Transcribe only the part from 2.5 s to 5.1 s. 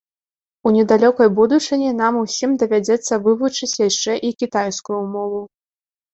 давядзецца вывучыць яшчэ і кітайскую